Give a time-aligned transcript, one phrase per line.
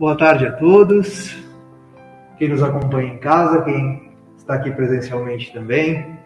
[0.00, 1.36] Boa tarde a todos,
[2.38, 6.16] quem nos acompanha em casa, quem está aqui presencialmente também.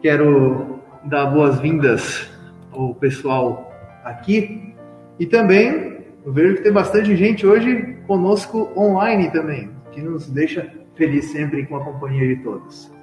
[0.00, 2.30] Quero dar boas-vindas
[2.70, 3.68] ao pessoal
[4.04, 4.76] aqui
[5.18, 10.72] e também eu vejo que tem bastante gente hoje conosco online também, que nos deixa
[10.94, 12.94] feliz sempre com a companhia de todos.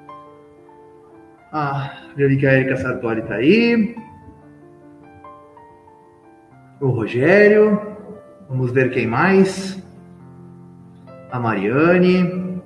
[1.51, 3.93] Ah, a Erika Sartori está aí.
[6.79, 7.94] O Rogério,
[8.47, 9.81] Vamos ver quem mais.
[11.31, 12.61] A Mariane.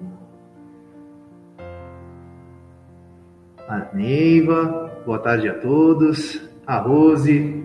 [3.67, 4.91] A Neiva.
[5.05, 6.41] Boa tarde a todos.
[6.67, 7.63] A Rose.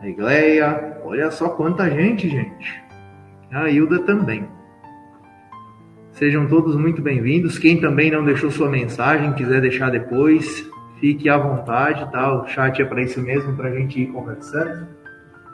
[0.00, 0.98] A Igleia.
[1.04, 2.82] Olha só quanta gente, gente.
[3.50, 4.48] A Hilda também.
[6.12, 7.58] Sejam todos muito bem-vindos.
[7.58, 10.66] Quem também não deixou sua mensagem, quiser deixar depois,
[11.00, 12.32] fique à vontade, tá?
[12.32, 15.01] O chat é para isso mesmo, para a gente ir conversando.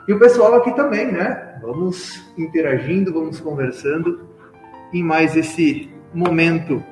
[0.09, 1.59] E o pessoal aqui também, né?
[1.61, 4.27] Vamos interagindo, vamos conversando
[4.91, 6.83] em mais esse momento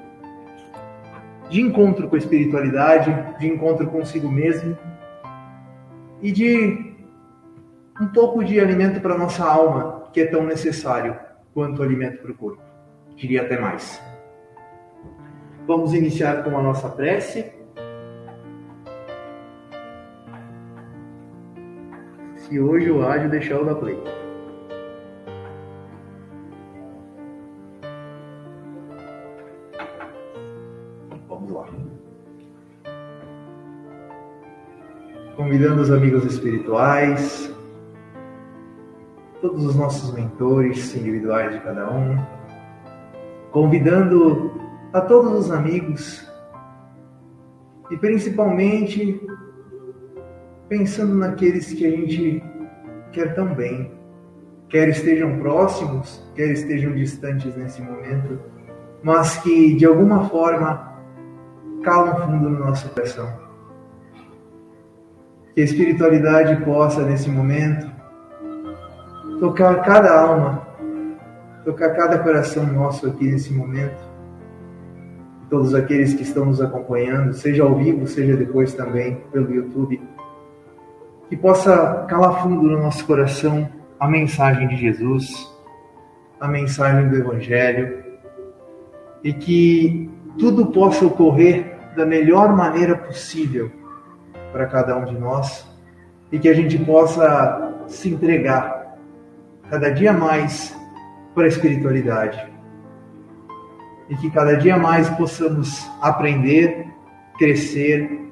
[1.49, 4.77] de encontro com a espiritualidade, de encontro consigo mesmo
[6.21, 6.95] e de
[7.99, 11.17] um pouco de alimento para nossa alma, que é tão necessário
[11.55, 12.61] quanto alimento para o corpo.
[13.15, 13.99] Diria até mais.
[15.65, 17.51] Vamos iniciar com a nossa prece.
[22.47, 24.01] Se hoje o ágil deixar o da play.
[31.27, 31.67] Vamos lá.
[35.35, 37.53] Convidando os amigos espirituais,
[39.41, 42.17] todos os nossos mentores individuais de cada um,
[43.51, 44.53] convidando
[44.93, 46.25] a todos os amigos
[47.91, 49.21] e principalmente
[50.69, 52.43] pensando naqueles que a gente
[53.11, 53.91] quer tão bem,
[54.69, 58.39] quer estejam próximos, quer estejam distantes nesse momento,
[59.01, 60.93] mas que de alguma forma
[61.83, 63.31] calam fundo no nosso coração.
[65.53, 67.89] Que a espiritualidade possa, nesse momento,
[69.39, 70.67] tocar cada alma,
[71.63, 74.05] tocar cada coração nosso aqui nesse momento.
[75.49, 79.99] Todos aqueles que estão nos acompanhando, seja ao vivo, seja depois também pelo YouTube
[81.29, 85.53] que possa calar fundo no nosso coração a mensagem de Jesus,
[86.39, 88.03] a mensagem do Evangelho,
[89.23, 93.71] e que tudo possa ocorrer da melhor maneira possível
[94.51, 95.67] para cada um de nós,
[96.31, 98.97] e que a gente possa se entregar
[99.69, 100.75] cada dia mais
[101.33, 102.47] para a espiritualidade.
[104.09, 106.87] E que cada dia mais possamos aprender,
[107.37, 108.31] crescer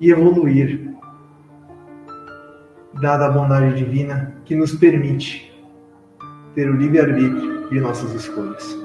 [0.00, 0.97] e evoluir
[3.00, 5.52] dada a bondade divina que nos permite
[6.54, 8.76] ter o livre-arbítrio de nossas escolhas.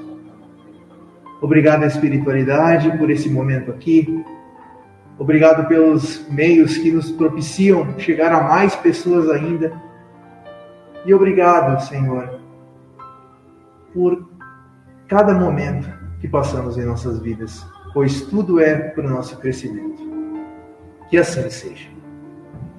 [1.40, 4.24] Obrigado à espiritualidade por esse momento aqui.
[5.18, 9.72] Obrigado pelos meios que nos propiciam chegar a mais pessoas ainda.
[11.04, 12.40] E obrigado, Senhor,
[13.92, 14.28] por
[15.06, 15.88] cada momento
[16.20, 20.02] que passamos em nossas vidas, pois tudo é para o nosso crescimento.
[21.10, 21.88] Que assim seja.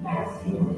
[0.04, 0.75] Assim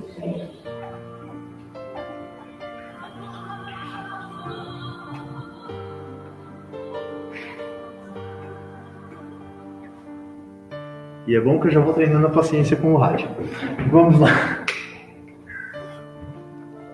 [11.29, 13.29] E é bom que eu já vou treinando a paciência com o rádio.
[13.93, 14.65] Vamos lá.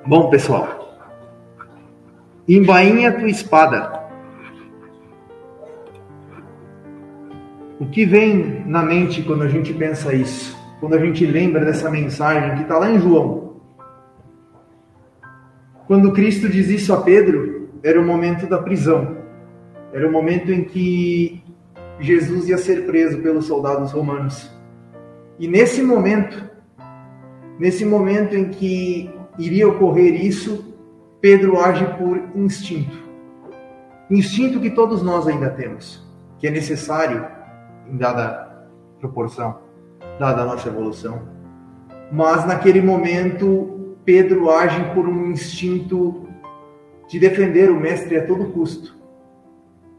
[0.04, 1.00] Bom, pessoal.
[2.46, 4.04] Embainha tua espada.
[7.94, 10.58] que vem na mente quando a gente pensa isso?
[10.80, 13.60] Quando a gente lembra dessa mensagem que está lá em João?
[15.86, 19.16] Quando Cristo diz isso a Pedro, era o momento da prisão.
[19.92, 21.43] Era o momento em que
[22.00, 24.50] Jesus ia ser preso pelos soldados romanos.
[25.38, 26.42] E nesse momento,
[27.58, 30.74] nesse momento em que iria ocorrer isso,
[31.20, 32.96] Pedro age por instinto.
[34.10, 36.06] Instinto que todos nós ainda temos,
[36.38, 37.26] que é necessário
[37.90, 38.68] em dada
[39.00, 39.58] proporção,
[40.18, 41.22] dada a nossa evolução.
[42.12, 46.28] Mas naquele momento, Pedro age por um instinto
[47.08, 48.94] de defender o mestre a todo custo.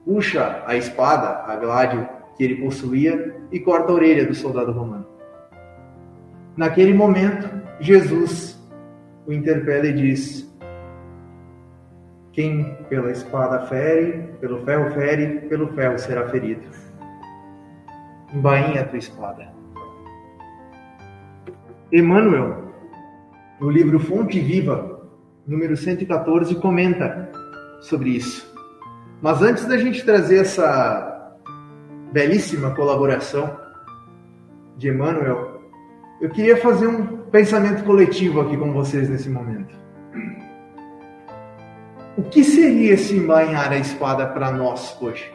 [0.05, 2.07] Puxa a espada, a gládio
[2.37, 5.07] que ele possuía e corta a orelha do soldado romano.
[6.55, 7.49] Naquele momento,
[7.79, 8.55] Jesus
[9.25, 10.49] o interpela e diz:
[12.31, 16.67] Quem pela espada fere, pelo ferro fere, pelo ferro será ferido.
[18.33, 19.53] Embainha a tua espada.
[21.91, 22.73] Emmanuel,
[23.59, 25.07] no livro Fonte Viva,
[25.47, 27.31] número 114, comenta
[27.81, 28.54] sobre isso.
[29.25, 31.35] Mas antes da gente trazer essa
[32.13, 33.59] belíssima colaboração
[34.77, 35.61] de Emmanuel,
[36.21, 39.75] eu queria fazer um pensamento coletivo aqui com vocês nesse momento.
[42.15, 45.33] O que seria esse embainhar a espada para nós hoje?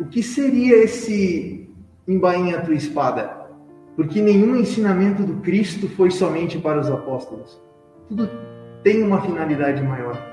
[0.00, 1.70] O que seria esse
[2.08, 3.46] embainha a tua espada?
[3.94, 7.60] Porque nenhum ensinamento do Cristo foi somente para os apóstolos.
[8.08, 8.51] Tudo
[8.82, 10.32] tem uma finalidade maior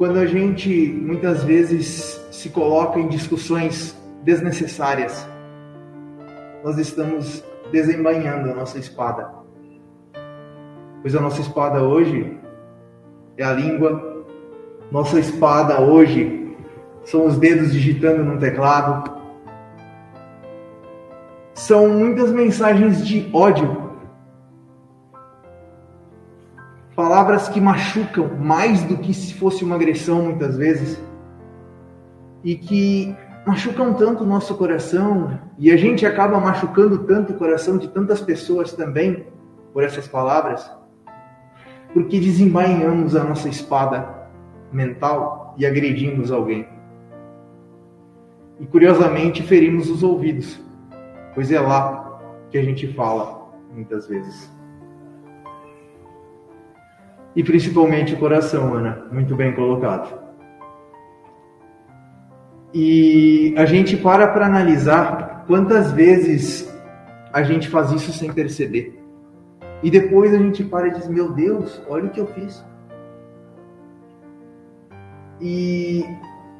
[0.00, 5.28] quando a gente muitas vezes se coloca em discussões desnecessárias,
[6.64, 9.30] nós estamos desembainhando a nossa espada.
[11.02, 12.34] Pois a nossa espada hoje
[13.36, 14.24] é a língua,
[14.90, 16.56] nossa espada hoje
[17.04, 19.20] são os dedos digitando num teclado.
[21.52, 23.89] São muitas mensagens de ódio
[27.20, 30.98] palavras que machucam mais do que se fosse uma agressão muitas vezes
[32.42, 33.14] e que
[33.46, 38.22] machucam tanto o nosso coração e a gente acaba machucando tanto o coração de tantas
[38.22, 39.26] pessoas também
[39.74, 40.72] por essas palavras,
[41.92, 44.30] porque desembainhamos a nossa espada
[44.72, 46.66] mental e agredimos alguém.
[48.58, 50.58] E curiosamente ferimos os ouvidos,
[51.34, 52.18] pois é lá
[52.50, 54.50] que a gente fala muitas vezes
[57.34, 59.06] e principalmente o coração, Ana.
[59.12, 60.18] Muito bem colocado.
[62.72, 66.72] E a gente para para analisar quantas vezes
[67.32, 68.98] a gente faz isso sem perceber.
[69.82, 72.64] E depois a gente para e diz: Meu Deus, olha o que eu fiz.
[75.40, 76.04] E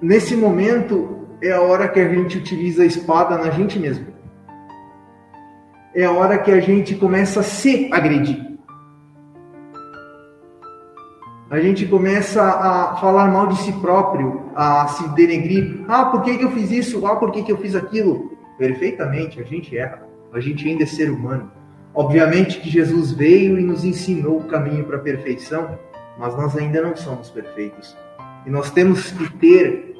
[0.00, 4.06] nesse momento é a hora que a gente utiliza a espada na gente mesmo.
[5.94, 8.49] É a hora que a gente começa a se agredir.
[11.50, 15.84] A gente começa a falar mal de si próprio, a se denegrir.
[15.88, 17.04] Ah, por que, que eu fiz isso?
[17.04, 18.38] Ah, por que, que eu fiz aquilo?
[18.56, 20.06] Perfeitamente, a gente erra.
[20.32, 21.50] A gente ainda é ser humano.
[21.92, 25.76] Obviamente que Jesus veio e nos ensinou o caminho para a perfeição,
[26.16, 27.96] mas nós ainda não somos perfeitos.
[28.46, 29.92] E nós temos que ter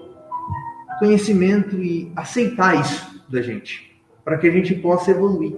[1.01, 5.57] conhecimento e aceitar isso da gente, para que a gente possa evoluir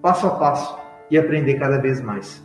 [0.00, 0.76] passo a passo
[1.10, 2.44] e aprender cada vez mais.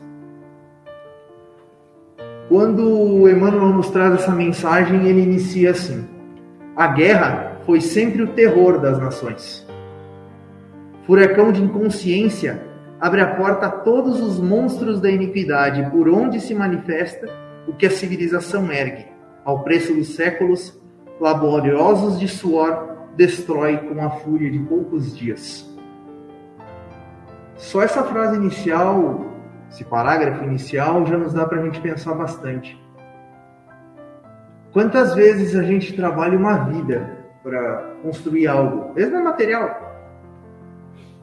[2.50, 6.08] Quando Emmanuel nos traz essa mensagem, ele inicia assim:
[6.76, 9.68] A guerra foi sempre o terror das nações.
[11.06, 12.64] Furacão de inconsciência
[13.00, 17.28] abre a porta a todos os monstros da iniquidade por onde se manifesta
[17.68, 19.06] o que a civilização ergue,
[19.44, 20.80] ao preço dos séculos
[21.20, 25.68] laboriosos de suor, destrói com a fúria de poucos dias.
[27.56, 29.37] Só essa frase inicial
[29.70, 32.80] esse parágrafo inicial já nos dá para a gente pensar bastante.
[34.72, 39.88] Quantas vezes a gente trabalha uma vida para construir algo, mesmo material,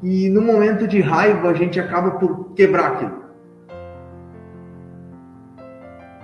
[0.02, 3.24] e no momento de raiva a gente acaba por quebrar aquilo.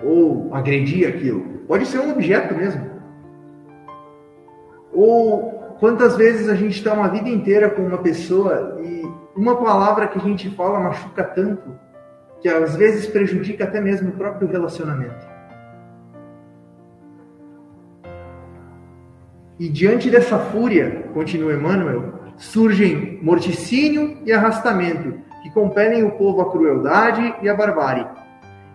[0.03, 1.61] Ou agredir aquilo.
[1.67, 2.91] Pode ser um objeto mesmo.
[4.93, 9.03] Ou quantas vezes a gente está uma vida inteira com uma pessoa e
[9.37, 11.71] uma palavra que a gente fala machuca tanto
[12.41, 15.29] que às vezes prejudica até mesmo o próprio relacionamento.
[19.59, 26.51] E diante dessa fúria, continua Emmanuel, surgem morticínio e arrastamento, que compelem o povo à
[26.51, 28.07] crueldade e à barbárie.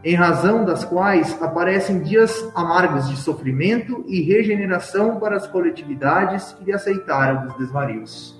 [0.06, 6.66] em razão das quais aparecem dias amargos de sofrimento e regeneração para as coletividades que
[6.66, 8.40] lhe aceitaram os desvarios.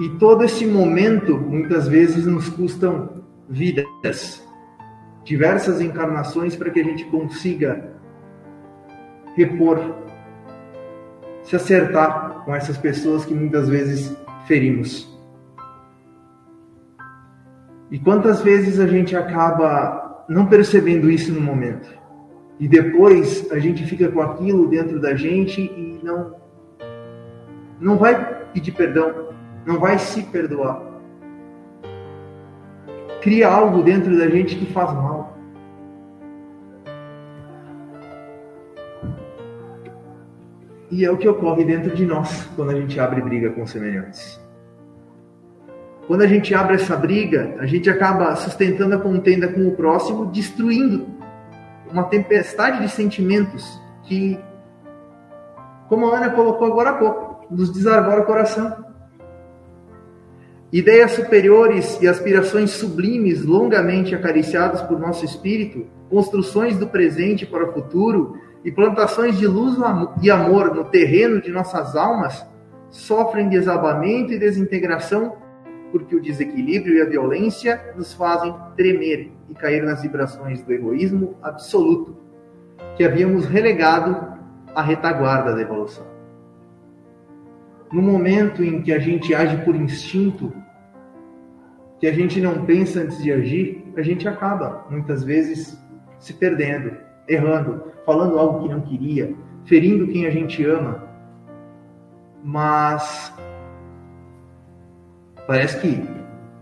[0.00, 4.46] E todo esse momento, muitas vezes, nos custam vidas,
[5.24, 7.94] diversas encarnações para que a gente consiga
[9.36, 9.78] repor,
[11.42, 15.14] se acertar com essas pessoas que muitas vezes ferimos.
[17.90, 21.88] E quantas vezes a gente acaba não percebendo isso no momento?
[22.58, 26.34] E depois a gente fica com aquilo dentro da gente e não
[27.78, 29.28] não vai pedir perdão,
[29.66, 30.95] não vai se perdoar.
[33.26, 35.36] Cria algo dentro da gente que faz mal.
[40.92, 44.40] E é o que ocorre dentro de nós quando a gente abre briga com semelhantes.
[46.06, 50.26] Quando a gente abre essa briga, a gente acaba sustentando a contenda com o próximo,
[50.26, 51.08] destruindo
[51.90, 54.38] uma tempestade de sentimentos que,
[55.88, 58.86] como a Ana colocou agora há pouco, nos desarvora o coração.
[60.76, 67.72] Ideias superiores e aspirações sublimes, longamente acariciadas por nosso espírito, construções do presente para o
[67.72, 69.78] futuro e plantações de luz
[70.20, 72.46] e amor no terreno de nossas almas,
[72.90, 75.36] sofrem desabamento e desintegração
[75.90, 81.38] porque o desequilíbrio e a violência nos fazem tremer e cair nas vibrações do egoísmo
[81.42, 82.18] absoluto
[82.98, 84.38] que havíamos relegado
[84.74, 86.04] à retaguarda da evolução.
[87.90, 90.52] No momento em que a gente age por instinto,
[91.98, 95.78] que a gente não pensa antes de agir, a gente acaba muitas vezes
[96.18, 96.92] se perdendo,
[97.26, 99.34] errando, falando algo que não queria,
[99.64, 101.04] ferindo quem a gente ama.
[102.44, 103.32] Mas
[105.46, 106.02] parece que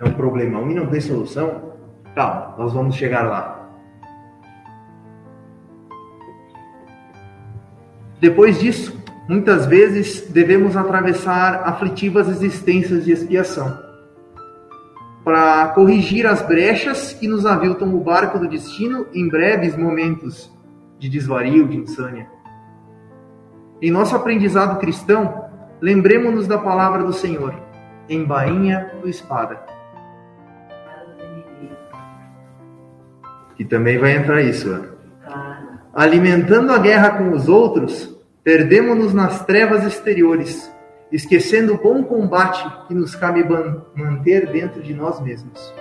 [0.00, 1.72] é um problemão e não tem solução,
[2.14, 3.60] calma, nós vamos chegar lá.
[8.20, 8.96] Depois disso,
[9.28, 13.83] muitas vezes devemos atravessar aflitivas existências de expiação
[15.24, 20.52] para corrigir as brechas que nos aviltam o barco do destino em breves momentos
[20.98, 22.28] de desvario, de insânia.
[23.80, 25.46] Em nosso aprendizado cristão,
[25.80, 27.54] lembremos-nos da palavra do Senhor
[28.08, 29.60] em bainha do espada.
[33.56, 34.68] Que também vai entrar isso.
[34.68, 34.88] Né?
[35.94, 40.70] Alimentando a guerra com os outros, perdemos-nos nas trevas exteriores,
[41.14, 43.44] esquecendo o bom combate que nos cabe
[43.94, 45.72] manter dentro de nós mesmos.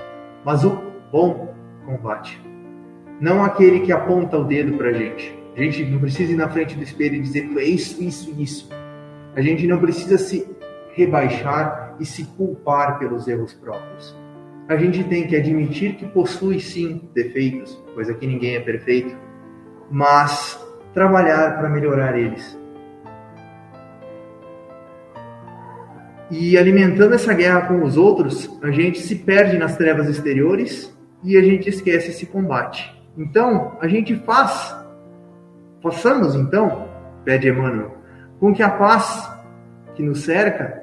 [0.45, 0.79] Mas o
[1.11, 2.39] bom combate,
[3.19, 5.35] não aquele que aponta o dedo para a gente.
[5.55, 8.33] A gente não precisa ir na frente do espelho e dizer que é isso, isso,
[8.39, 8.69] isso.
[9.35, 10.47] A gente não precisa se
[10.93, 14.15] rebaixar e se culpar pelos erros próprios.
[14.69, 19.15] A gente tem que admitir que possui sim defeitos, pois aqui ninguém é perfeito,
[19.89, 20.63] mas
[20.93, 22.57] trabalhar para melhorar eles.
[26.35, 30.91] E alimentando essa guerra com os outros, a gente se perde nas trevas exteriores
[31.23, 32.91] e a gente esquece esse combate.
[33.15, 34.75] Então, a gente faz,
[35.79, 36.89] façamos então,
[37.23, 37.95] pede Emmanuel,
[38.39, 39.31] com que a paz
[39.93, 40.81] que nos cerca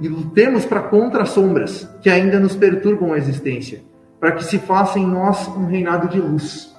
[0.00, 3.82] e lutemos para contra as sombras que ainda nos perturbam a existência,
[4.20, 6.72] para que se faça em nós um reinado de luz.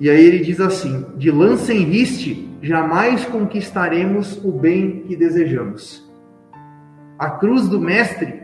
[0.00, 6.08] E aí ele diz assim: de lança em riste, jamais conquistaremos o bem que desejamos.
[7.18, 8.42] A cruz do Mestre,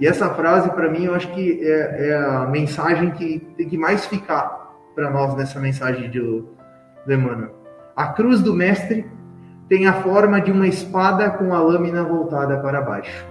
[0.00, 3.78] e essa frase para mim eu acho que é, é, a mensagem que tem que
[3.78, 7.54] mais ficar para nós nessa mensagem de, de Emmanuel.
[7.94, 9.06] A cruz do Mestre
[9.68, 13.24] tem a forma de uma espada com a lâmina voltada para baixo.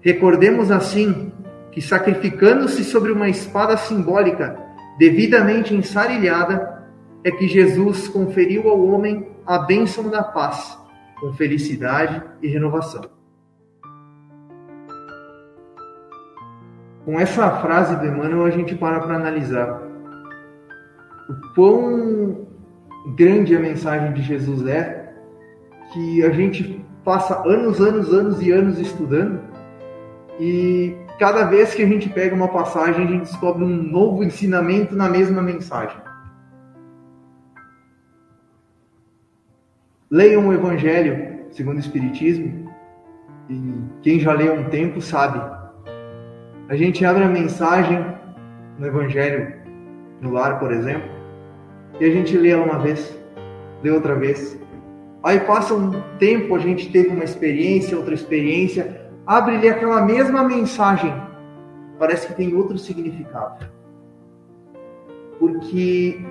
[0.00, 1.32] Recordemos assim
[1.70, 4.65] que, sacrificando-se sobre uma espada simbólica
[4.98, 6.84] devidamente ensarilhada,
[7.24, 10.78] é que Jesus conferiu ao homem a bênção da paz,
[11.20, 13.02] com felicidade e renovação.
[17.04, 19.82] Com essa frase do Emmanuel, a gente para para analisar
[21.28, 22.46] o quão
[23.14, 25.12] grande a mensagem de Jesus é,
[25.92, 29.40] que a gente passa anos, anos, anos e anos estudando
[30.40, 34.94] e cada vez que a gente pega uma passagem, a gente descobre um novo ensinamento
[34.94, 35.96] na mesma mensagem.
[40.10, 42.70] Leiam o Evangelho segundo o Espiritismo
[43.48, 43.60] e
[44.02, 45.40] quem já leu um tempo sabe.
[46.68, 48.04] A gente abre a mensagem
[48.78, 49.54] no Evangelho
[50.20, 51.08] no lar, por exemplo,
[51.98, 53.18] e a gente lê ela uma vez,
[53.82, 54.58] lê outra vez.
[55.22, 58.95] Aí passa um tempo, a gente teve uma experiência, outra experiência,
[59.26, 61.12] abre-lhe aquela mesma mensagem,
[61.98, 63.66] parece que tem outro significado.
[65.38, 66.24] Porque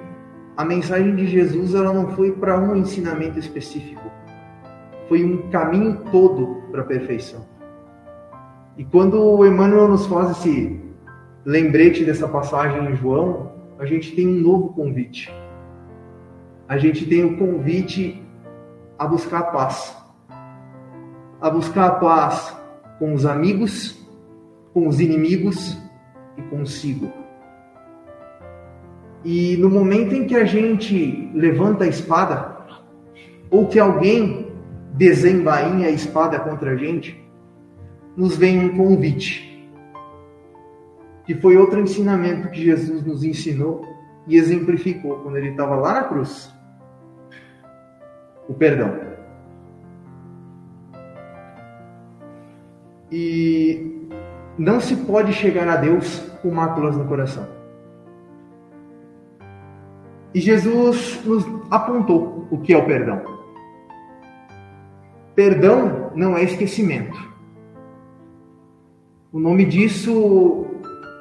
[0.55, 4.09] a mensagem de Jesus ela não foi para um ensinamento específico,
[5.09, 7.45] foi um caminho todo para a perfeição.
[8.77, 10.81] E quando o Emmanuel nos faz esse
[11.43, 15.33] lembrete dessa passagem em João, a gente tem um novo convite.
[16.67, 18.21] A gente tem o convite
[18.97, 19.95] a buscar a paz.
[21.39, 22.64] A buscar a paz
[22.99, 23.97] com os amigos,
[24.73, 25.77] com os inimigos
[26.37, 27.11] e consigo.
[29.23, 32.55] E no momento em que a gente levanta a espada,
[33.49, 34.51] ou que alguém
[34.93, 37.23] desembainha a espada contra a gente,
[38.15, 39.51] nos vem um convite.
[41.25, 43.83] Que foi outro ensinamento que Jesus nos ensinou
[44.27, 46.53] e exemplificou quando ele estava lá na cruz.
[48.47, 49.04] O perdão.
[53.17, 54.09] E
[54.57, 57.47] não se pode chegar a Deus com máculas no coração.
[60.33, 63.21] E Jesus nos apontou o que é o perdão.
[65.33, 67.17] Perdão não é esquecimento.
[69.31, 70.65] O nome disso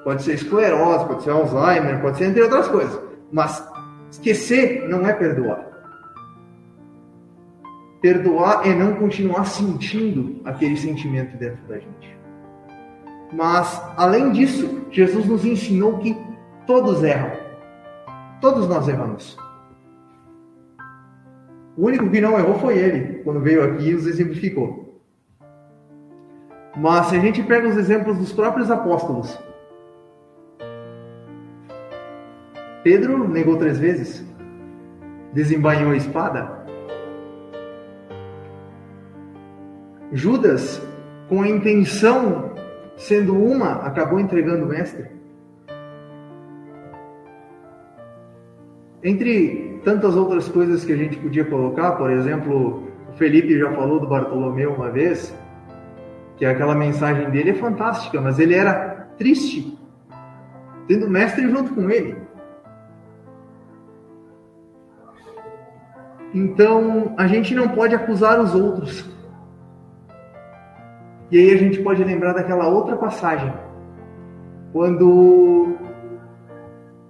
[0.03, 3.01] pode ser esclerose, pode ser Alzheimer, pode ser entre outras coisas.
[3.31, 3.65] Mas
[4.11, 5.74] esquecer não é perdoar.
[8.05, 12.19] Perdoar é não continuar sentindo aquele sentimento dentro da gente.
[13.33, 16.15] Mas, além disso, Jesus nos ensinou que
[16.67, 17.33] todos erram.
[18.43, 19.39] Todos nós erramos.
[21.79, 25.03] O único que não errou foi ele, quando veio aqui e os exemplificou.
[26.77, 29.35] Mas se a gente pega os exemplos dos próprios apóstolos,
[32.83, 34.23] Pedro negou três vezes,
[35.33, 36.64] desembainhou a espada.
[40.15, 40.81] Judas,
[41.29, 42.53] com a intenção
[42.97, 45.11] sendo uma, acabou entregando o mestre.
[49.03, 53.99] Entre tantas outras coisas que a gente podia colocar, por exemplo, o Felipe já falou
[53.99, 55.35] do Bartolomeu uma vez,
[56.37, 59.77] que aquela mensagem dele é fantástica, mas ele era triste,
[60.87, 62.17] tendo o mestre junto com ele.
[66.33, 69.14] Então, a gente não pode acusar os outros.
[71.31, 73.53] E aí a gente pode lembrar daquela outra passagem,
[74.73, 75.77] quando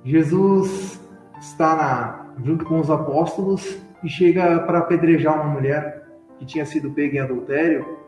[0.05, 1.01] Jesus
[1.41, 6.05] está na, junto com os apóstolos e chega para apedrejar uma mulher
[6.39, 7.99] que tinha sido pega em adultério.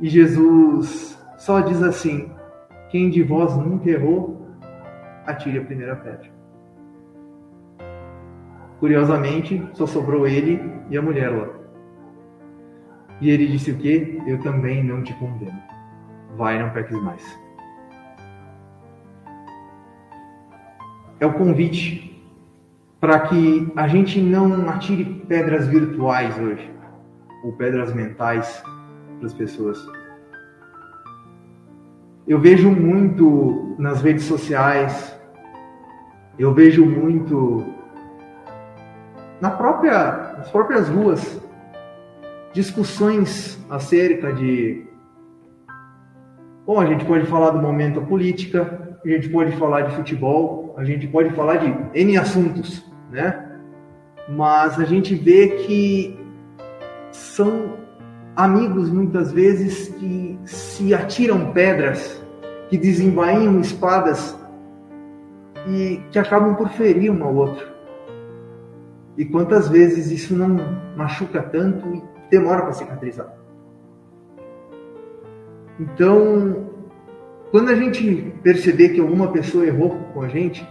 [0.00, 2.30] E Jesus só diz assim:
[2.90, 4.46] Quem de vós nunca errou,
[5.26, 6.30] atire a primeira pedra.
[8.78, 11.61] Curiosamente, só sobrou ele e a mulher lá.
[13.22, 14.20] E ele disse o quê?
[14.26, 15.62] Eu também não te condeno.
[16.36, 17.40] Vai, não peques mais.
[21.20, 22.20] É o convite
[23.00, 26.68] para que a gente não atire pedras virtuais hoje,
[27.44, 28.60] ou pedras mentais
[29.18, 29.78] para as pessoas.
[32.26, 35.16] Eu vejo muito nas redes sociais,
[36.36, 37.72] eu vejo muito
[39.40, 41.40] na própria, nas próprias ruas
[42.52, 44.86] discussões acerca de
[46.64, 50.84] Bom, a gente pode falar do momento política, a gente pode falar de futebol, a
[50.84, 53.46] gente pode falar de N assuntos né?
[54.28, 56.18] Mas a gente vê que
[57.12, 57.74] são
[58.34, 62.24] amigos muitas vezes que se atiram pedras,
[62.70, 64.36] que desembainham espadas
[65.68, 67.70] e que acabam por ferir um ao outro.
[69.18, 70.56] E quantas vezes isso não
[70.96, 72.02] machuca tanto
[72.32, 73.30] demora para cicatrizar.
[75.78, 76.70] Então,
[77.50, 80.66] quando a gente perceber que alguma pessoa errou com a gente,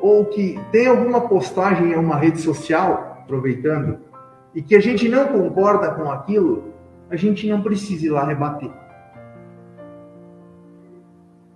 [0.00, 3.98] ou que tem alguma postagem em uma rede social, aproveitando,
[4.54, 6.72] e que a gente não concorda com aquilo,
[7.10, 8.70] a gente não precisa ir lá rebater.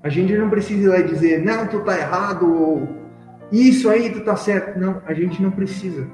[0.03, 2.88] A gente não precisa ir lá e dizer, não, tu tá errado, ou
[3.51, 4.79] isso aí tu tá certo.
[4.79, 6.07] Não, a gente não precisa.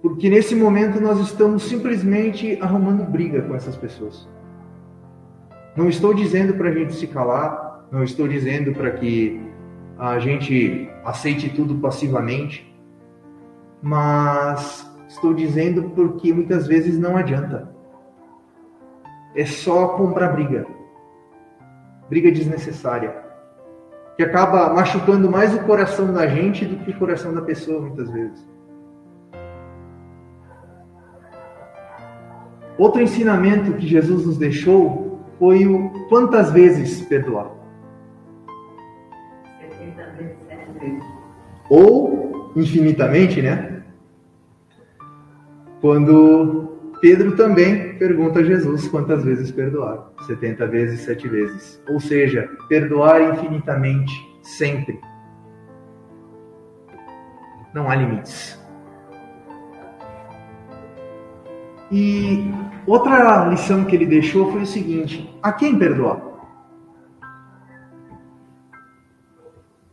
[0.00, 4.28] Porque nesse momento nós estamos simplesmente arrumando briga com essas pessoas.
[5.76, 9.40] Não estou dizendo para a gente se calar, não estou dizendo para que
[9.98, 12.68] a gente aceite tudo passivamente,
[13.82, 17.74] mas estou dizendo porque muitas vezes não adianta.
[19.34, 20.66] É só comprar briga.
[22.08, 23.24] Briga desnecessária.
[24.16, 28.10] Que acaba machucando mais o coração da gente do que o coração da pessoa, muitas
[28.10, 28.57] vezes.
[32.78, 37.50] Outro ensinamento que Jesus nos deixou foi o quantas vezes perdoar.
[39.60, 41.04] 70 vezes, 7 vezes.
[41.68, 43.82] Ou infinitamente, né?
[45.80, 46.68] Quando
[47.00, 50.10] Pedro também pergunta a Jesus quantas vezes perdoar.
[50.26, 51.82] 70 vezes, 7 vezes.
[51.88, 54.12] Ou seja, perdoar infinitamente,
[54.42, 55.00] sempre.
[57.74, 58.57] Não há limites.
[61.90, 62.52] E
[62.86, 66.20] outra lição que ele deixou foi o seguinte: a quem perdoar?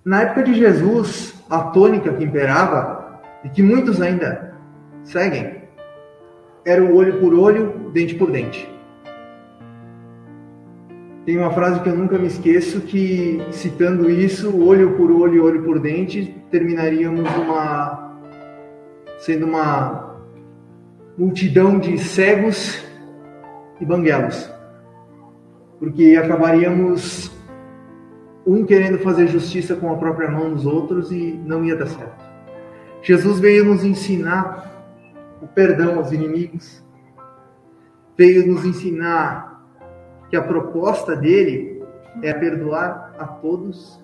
[0.04, 4.56] Na época de Jesus, a tônica que imperava, e que muitos ainda
[5.04, 5.64] seguem,
[6.66, 8.70] era o olho por olho, dente por dente.
[11.26, 15.64] Tem uma frase que eu nunca me esqueço que, citando isso, olho por olho, olho
[15.64, 18.06] por dente, terminaríamos uma
[19.18, 20.05] sendo uma
[21.18, 22.84] multidão de cegos
[23.80, 24.50] e banguelos.
[25.80, 27.32] Porque acabaríamos
[28.46, 32.24] um querendo fazer justiça com a própria mão nos outros e não ia dar certo.
[33.02, 34.72] Jesus veio nos ensinar
[35.42, 36.84] o perdão aos inimigos,
[38.18, 39.64] veio nos ensinar
[40.30, 41.84] que a proposta dele
[42.22, 44.02] é perdoar a todos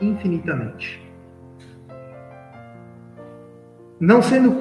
[0.00, 1.08] infinitamente.
[3.98, 4.52] Não sendo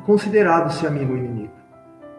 [0.00, 1.52] considerado se amigo ou inimigo.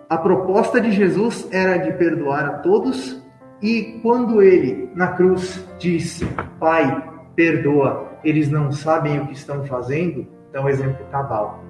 [0.10, 3.22] A proposta de Jesus era de perdoar a todos
[3.62, 6.26] e quando ele na cruz disse:
[6.60, 11.64] Pai, perdoa, eles não sabem o que estão fazendo, dá um exemplo cabal.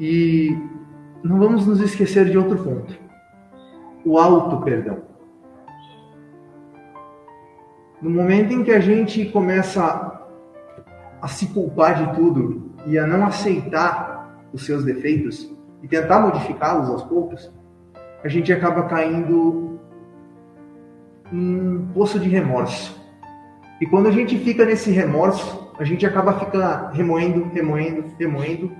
[0.00, 0.56] E
[1.22, 2.98] não vamos nos esquecer de outro ponto:
[4.04, 5.02] o auto perdão.
[8.00, 10.21] No momento em que a gente começa
[11.22, 15.48] a se culpar de tudo e a não aceitar os seus defeitos
[15.80, 17.50] e tentar modificá-los aos poucos,
[18.24, 19.78] a gente acaba caindo
[21.32, 23.00] em um poço de remorso.
[23.80, 28.72] E quando a gente fica nesse remorso, a gente acaba ficando remoendo, remoendo, remoendo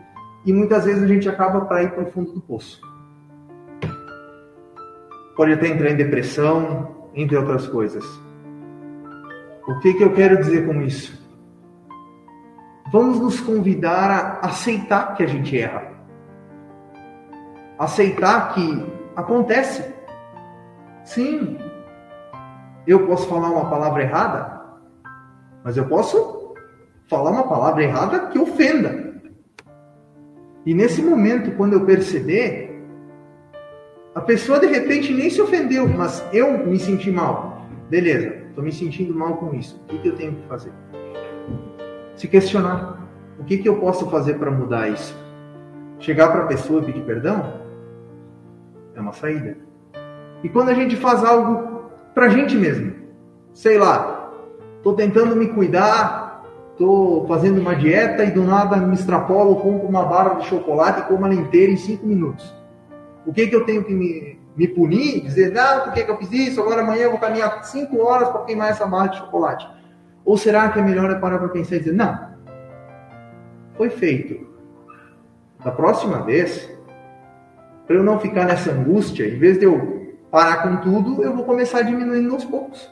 [0.44, 2.81] e muitas vezes a gente acaba para ir para o fundo do poço.
[5.37, 8.05] Pode até entrar em depressão, entre outras coisas.
[9.66, 11.21] O que, que eu quero dizer com isso?
[12.92, 14.11] Vamos nos convidar
[14.42, 15.92] a aceitar que a gente erra.
[17.78, 19.83] Aceitar que acontece.
[21.02, 21.57] Sim,
[22.87, 24.62] eu posso falar uma palavra errada,
[25.64, 26.55] mas eu posso
[27.09, 29.14] falar uma palavra errada que ofenda.
[30.66, 32.85] E nesse momento, quando eu perceber,
[34.14, 37.66] a pessoa de repente nem se ofendeu, mas eu me senti mal.
[37.88, 39.81] Beleza, estou me sentindo mal com isso.
[39.85, 40.72] O que, que eu tenho que fazer?
[42.16, 43.01] Se questionar.
[43.38, 45.16] O que, que eu posso fazer para mudar isso?
[45.98, 47.61] Chegar para a pessoa e pedir perdão?
[48.94, 49.57] É uma saída.
[50.42, 52.94] E quando a gente faz algo para a gente mesmo,
[53.53, 54.31] sei lá,
[54.79, 56.22] estou tentando me cuidar,
[56.72, 61.05] Estou fazendo uma dieta e do nada me extrapolo, compro uma barra de chocolate e
[61.05, 62.53] como ela inteira em cinco minutos.
[63.27, 65.20] O que, que eu tenho que me, me punir?
[65.20, 66.61] Dizer, não, por que, que eu fiz isso?
[66.61, 69.68] Agora amanhã eu vou caminhar cinco horas para queimar essa barra de chocolate.
[70.24, 72.32] Ou será que é melhor eu parar para pensar e dizer, não,
[73.76, 74.46] foi feito.
[75.64, 76.70] Da próxima vez,
[77.87, 81.44] para eu não ficar nessa angústia, em vez de eu parar com tudo, eu vou
[81.44, 82.90] começar diminuindo aos poucos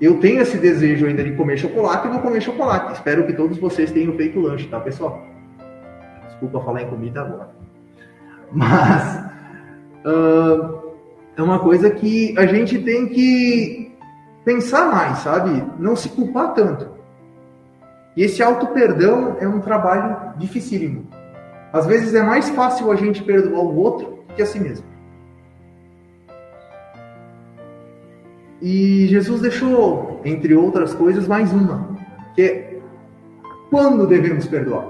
[0.00, 2.94] eu tenho esse desejo ainda de comer chocolate, eu vou comer chocolate.
[2.94, 5.26] Espero que todos vocês tenham feito lanche, tá, pessoal?
[6.26, 7.50] Desculpa falar em comida agora.
[8.50, 9.26] Mas
[10.06, 10.94] uh,
[11.36, 13.89] é uma coisa que a gente tem que
[14.44, 15.64] pensar mais, sabe?
[15.78, 16.88] Não se culpar tanto.
[18.16, 21.06] E esse auto-perdão é um trabalho dificílimo.
[21.72, 24.84] Às vezes é mais fácil a gente perdoar o outro que a si mesmo.
[28.60, 31.96] E Jesus deixou, entre outras coisas, mais uma,
[32.34, 32.80] que é
[33.70, 34.88] quando devemos perdoar?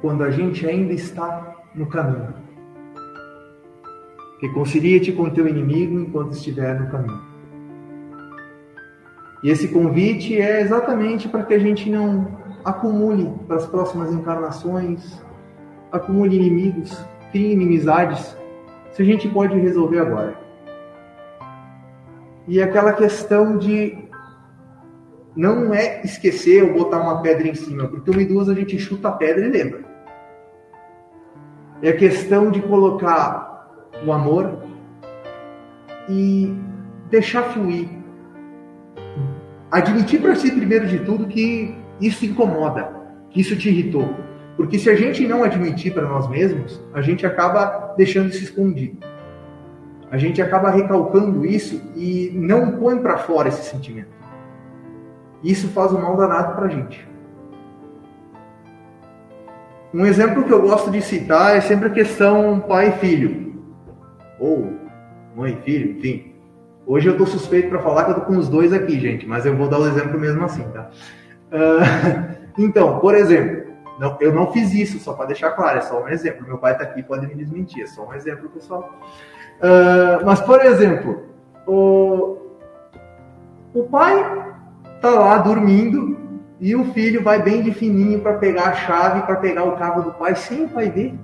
[0.00, 2.43] Quando a gente ainda está no caminho.
[4.40, 7.22] Reconcilia-te com teu inimigo enquanto estiver no caminho.
[9.42, 15.22] E esse convite é exatamente para que a gente não acumule para as próximas encarnações,
[15.92, 16.98] acumule inimigos,
[17.30, 18.36] crie inimizades,
[18.92, 20.34] se a gente pode resolver agora.
[22.48, 23.98] E aquela questão de
[25.36, 29.08] não é esquecer ou botar uma pedra em cima, porque uma idoso a gente chuta
[29.08, 29.84] a pedra e lembra.
[31.82, 33.53] É a questão de colocar
[34.06, 34.58] o amor
[36.08, 36.54] e
[37.10, 37.88] deixar fluir.
[39.70, 42.90] Admitir para si, primeiro de tudo, que isso incomoda,
[43.30, 44.14] que isso te irritou.
[44.56, 48.98] Porque se a gente não admitir para nós mesmos, a gente acaba deixando isso escondido.
[50.10, 54.14] A gente acaba recalcando isso e não põe para fora esse sentimento.
[55.42, 57.06] Isso faz um mal danado para a gente.
[59.92, 63.43] Um exemplo que eu gosto de citar é sempre a questão pai e filho.
[64.38, 64.72] Ou
[65.36, 66.34] mãe filho, enfim.
[66.86, 69.46] Hoje eu tô suspeito para falar que eu tô com os dois aqui, gente, mas
[69.46, 70.90] eu vou dar o exemplo mesmo assim, tá?
[71.50, 76.02] Uh, então, por exemplo, não, eu não fiz isso, só para deixar claro, é só
[76.02, 76.46] um exemplo.
[76.46, 78.92] Meu pai tá aqui, pode me desmentir, é só um exemplo, pessoal.
[79.60, 81.24] Uh, mas, por exemplo,
[81.66, 82.36] o,
[83.72, 84.54] o pai
[85.00, 86.18] tá lá dormindo
[86.60, 90.02] e o filho vai bem de fininho para pegar a chave, para pegar o carro
[90.02, 91.14] do pai, sem o pai ver.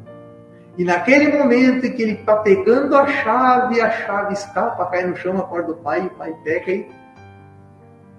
[0.81, 5.15] E naquele momento em que ele está pegando a chave, a chave escapa, cai no
[5.15, 6.91] chão, acorda o pai, o pai pega e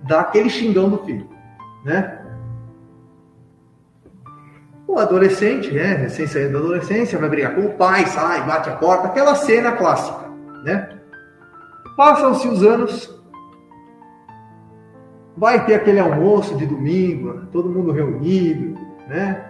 [0.03, 1.27] dá aquele xingão do filho,
[1.83, 2.23] né?
[4.87, 8.75] O adolescente, né, recém saído da adolescência, vai brigar com o pai, sai, bate a
[8.75, 10.29] porta, aquela cena clássica,
[10.63, 10.87] né?
[11.97, 13.19] Passam-se os anos,
[15.35, 19.47] vai ter aquele almoço de domingo, todo mundo reunido, né?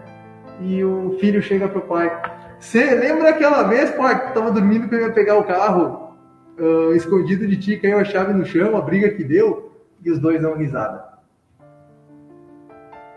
[0.61, 2.30] E o filho chega pro pai,
[2.61, 6.15] você lembra aquela vez, pai, que tava dormindo que eu ia pegar o carro
[6.59, 9.71] uh, escondido de ti, caiu a chave no chão, a briga que deu,
[10.05, 11.03] e os dois dão risada.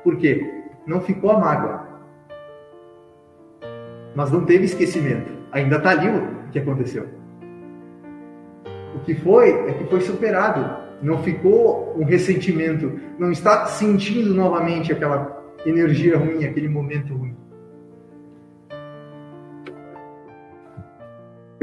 [0.03, 0.63] Por quê?
[0.87, 1.87] Não ficou a mágoa.
[4.17, 5.31] Mas não teve esquecimento.
[5.53, 7.07] Ainda tá ali o que aconteceu.
[8.97, 10.85] O que foi é que foi superado.
[11.03, 12.99] Não ficou um ressentimento.
[13.19, 17.44] Não está sentindo novamente aquela energia ruim, aquele momento ruim.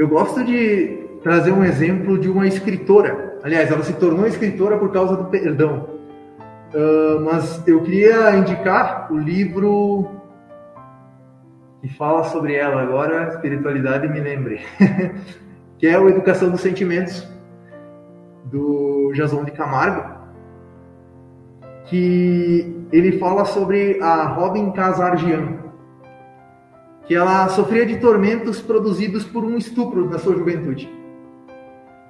[0.02, 3.38] Eu gosto de trazer um exemplo de uma escritora.
[3.44, 5.90] Aliás, ela se tornou escritora por causa do perdão.
[6.74, 10.10] Uh, mas eu queria indicar o livro
[11.84, 14.62] que fala sobre ela agora, espiritualidade me lembre,
[15.78, 17.28] que é o Educação dos Sentimentos
[18.46, 20.16] do Jason de Camargo,
[21.86, 25.61] que ele fala sobre a Robin Casargian,
[27.12, 30.90] que ela sofria de tormentos produzidos por um estupro na sua juventude.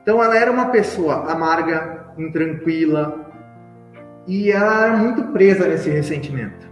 [0.04, 3.32] Então ela era uma pessoa amarga, intranquila
[4.28, 6.70] e ela era muito presa nesse ressentimento.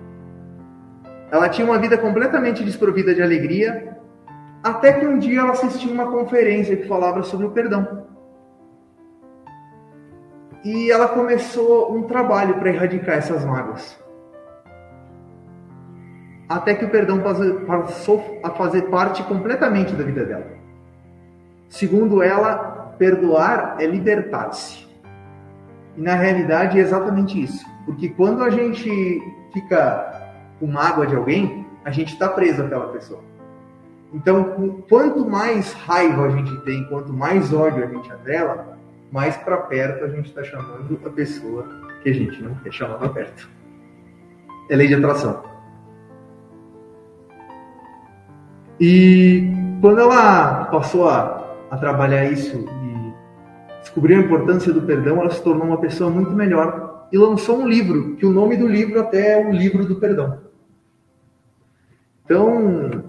[1.32, 3.98] Ela tinha uma vida completamente desprovida de alegria,
[4.64, 8.06] até que um dia ela assistiu uma conferência que falava sobre o perdão.
[10.64, 13.99] E ela começou um trabalho para erradicar essas mágoas
[16.50, 17.22] até que o perdão
[17.68, 20.48] passou a fazer parte completamente da vida dela.
[21.70, 24.88] Segundo ela, perdoar é libertar-se.
[25.96, 27.64] E na realidade é exatamente isso.
[27.86, 29.22] Porque quando a gente
[29.54, 33.22] fica com mágoa de alguém, a gente está preso àquela pessoa.
[34.12, 38.76] Então, quanto mais raiva a gente tem, quanto mais ódio a gente dela,
[39.12, 41.68] mais para perto a gente está chamando a pessoa
[42.02, 43.48] que a gente não quer chamar para perto.
[44.68, 45.49] É lei de atração.
[48.80, 55.30] E quando ela passou a, a trabalhar isso e descobriu a importância do perdão, ela
[55.30, 59.00] se tornou uma pessoa muito melhor e lançou um livro, que o nome do livro
[59.00, 60.40] até é o livro do perdão.
[62.24, 63.04] Então,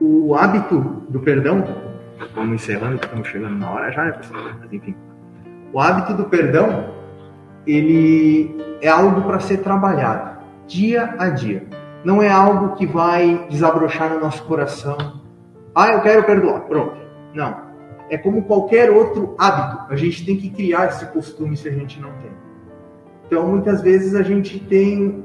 [0.00, 1.64] o hábito do perdão,
[2.34, 4.20] vamos encerrando, estamos chegando na hora já?
[4.60, 4.94] Mas enfim,
[5.72, 6.92] o hábito do perdão,
[7.66, 11.64] ele é algo para ser trabalhado dia a dia
[12.04, 15.20] não é algo que vai desabrochar no nosso coração.
[15.74, 16.60] Ah, eu quero perdoar.
[16.62, 16.96] Pronto.
[17.34, 17.70] Não.
[18.08, 19.92] É como qualquer outro hábito.
[19.92, 22.30] A gente tem que criar esse costume se a gente não tem.
[23.26, 25.22] Então, muitas vezes a gente tem,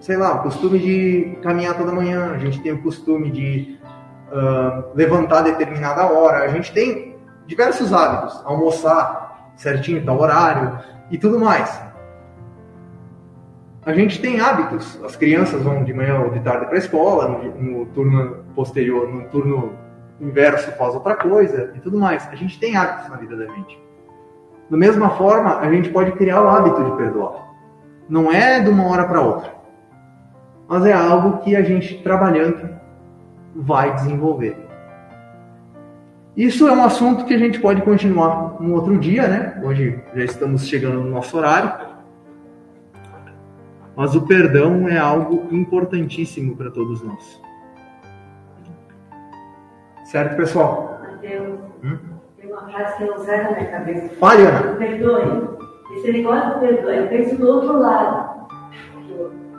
[0.00, 3.78] sei lá, o costume de caminhar toda manhã, a gente tem o costume de
[4.30, 10.78] uh, levantar a determinada hora, a gente tem diversos hábitos, almoçar certinho, tal horário
[11.10, 11.89] e tudo mais
[13.84, 15.00] a gente tem hábitos.
[15.04, 19.08] As crianças vão de manhã ou de tarde para a escola, no, no, turno posterior,
[19.08, 19.72] no turno
[20.20, 22.28] inverso faz outra coisa e tudo mais.
[22.30, 23.80] A gente tem hábitos na vida da gente.
[24.68, 27.48] Da mesma forma, a gente pode criar o hábito de perdoar.
[28.08, 29.54] Não é de uma hora para outra,
[30.68, 32.68] mas é algo que a gente trabalhando
[33.54, 34.56] vai desenvolver.
[36.36, 39.60] Isso é um assunto que a gente pode continuar um outro dia, né?
[39.64, 41.89] Hoje já estamos chegando no nosso horário.
[44.00, 47.42] Mas o perdão é algo importantíssimo para todos nós.
[50.04, 51.02] Certo, pessoal?
[51.02, 51.98] Mateus, hum?
[52.38, 54.10] tem uma frase que não sai da minha cabeça.
[54.22, 54.76] Ana.
[54.78, 55.58] Perdoe,
[55.98, 58.48] Esse negócio de perdoar, eu penso do outro lado.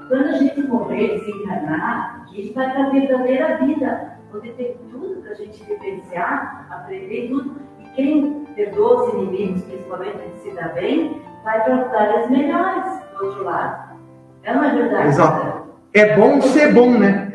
[0.08, 5.21] Quando a gente morrer, desencarnar, a gente vai para a verdadeira vida, onde tem tudo
[5.21, 7.58] para a gente vivenciar, aprender tudo.
[7.80, 13.25] E quem perdoa os inimigos, principalmente se dá bem, vai para as áreas melhores do
[13.27, 13.90] outro lado.
[14.43, 15.08] É uma verdade.
[15.08, 15.62] Exato.
[15.93, 17.34] É bom ser bom, né?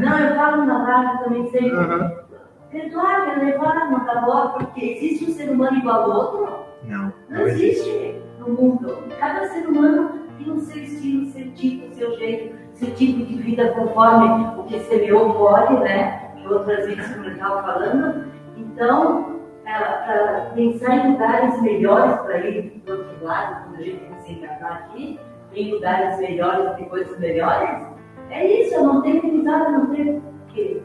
[0.00, 1.72] Não, eu falo na rádio também sempre.
[1.74, 2.24] Uhum.
[2.70, 6.58] Perdoar, é levar, não dá bola, porque existe um ser humano igual ao outro?
[6.88, 7.88] Não, Não não existe.
[7.88, 8.98] existe no mundo.
[9.20, 13.34] Cada ser humano tem o seu estilo, seu tipo, o seu jeito, seu tipo de
[13.42, 16.32] vida conforme o que semeou pode, né?
[16.36, 18.24] Que outras vezes como eu estava falando.
[18.56, 24.32] Então, para pensar em lugares melhores para ir do outro lado, quando a gente se
[24.32, 25.20] encarnar aqui,
[25.54, 27.86] em lugares melhores e coisas melhores,
[28.30, 30.82] é isso, eu não tenho amizade, não tenho que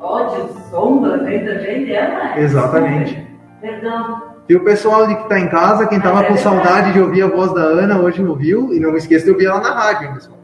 [0.00, 2.34] ódio, sombra dentro da gente, é.
[2.38, 3.28] Exatamente.
[3.60, 7.28] Perdão, E o pessoal que tá em casa, quem tava com saudade de ouvir a
[7.28, 10.38] voz da Ana, hoje ouviu, e não esqueça de ouvir ela na rádio, hein, pessoal.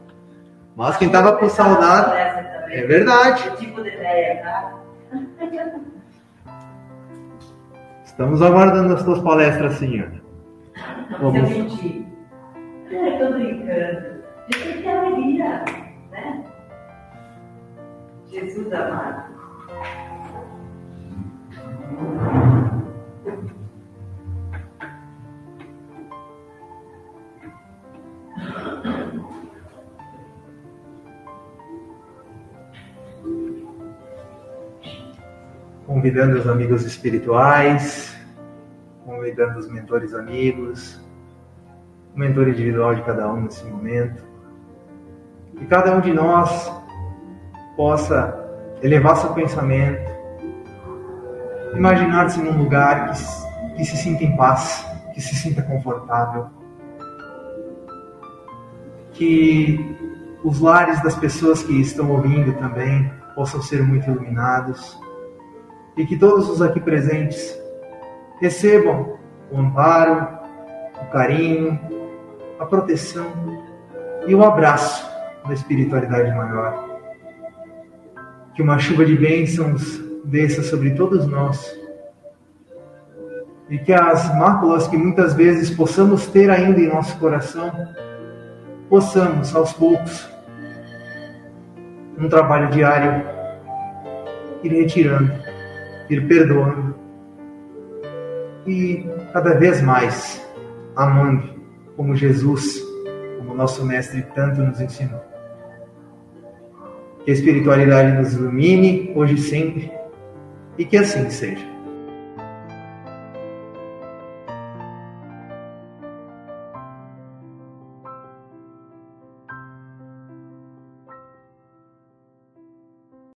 [0.75, 2.15] Mas quem tava com saudade,
[2.69, 3.51] é verdade.
[3.57, 4.73] Tipo de ideia, tá?
[8.05, 10.21] Estamos aguardando as tuas palestras, sim, Ana.
[11.07, 11.49] Se eu Vamos.
[11.49, 12.06] mentir.
[12.89, 14.23] É, tô brincando.
[14.49, 15.65] Eu ter alegria,
[16.09, 16.45] né?
[18.29, 19.35] Jesus amado.
[35.85, 38.17] Convidando os amigos espirituais,
[39.03, 41.05] convidando os mentores amigos,
[42.17, 44.23] o mentor individual de cada um nesse momento.
[45.55, 46.71] Que cada um de nós
[47.75, 48.35] possa
[48.81, 50.11] elevar seu pensamento,
[51.75, 56.47] imaginar-se num lugar que, que se sinta em paz, que se sinta confortável.
[59.13, 59.79] Que
[60.43, 64.99] os lares das pessoas que estão ouvindo também possam ser muito iluminados
[65.95, 67.55] e que todos os aqui presentes
[68.39, 69.17] recebam
[69.51, 70.27] o amparo,
[71.01, 71.96] o carinho,
[72.59, 73.31] a proteção
[74.25, 75.09] e o abraço
[75.47, 76.99] da espiritualidade maior.
[78.53, 81.77] Que uma chuva de bênçãos desça sobre todos nós
[83.69, 87.71] e que as máculas que muitas vezes possamos ter ainda em nosso coração,
[88.89, 90.27] possamos aos poucos,
[92.17, 93.23] num trabalho diário,
[94.63, 95.31] ir retirando,
[96.09, 96.95] ir perdoando
[98.65, 100.45] e cada vez mais
[100.95, 101.56] amando
[101.97, 102.81] como Jesus,
[103.39, 105.19] como nosso Mestre tanto nos ensinou.
[107.25, 109.91] Que a espiritualidade nos ilumine hoje e sempre
[110.77, 111.76] e que assim seja.